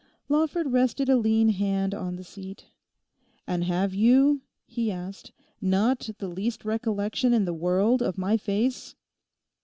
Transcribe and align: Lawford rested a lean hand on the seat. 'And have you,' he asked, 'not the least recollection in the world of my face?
Lawford 0.29 0.71
rested 0.71 1.09
a 1.09 1.15
lean 1.15 1.49
hand 1.49 1.93
on 1.93 2.15
the 2.15 2.23
seat. 2.23 2.65
'And 3.45 3.63
have 3.65 3.93
you,' 3.93 4.41
he 4.65 4.91
asked, 4.91 5.31
'not 5.61 6.09
the 6.17 6.27
least 6.27 6.65
recollection 6.65 7.33
in 7.35 7.45
the 7.45 7.53
world 7.53 8.01
of 8.01 8.17
my 8.17 8.35
face? 8.35 8.95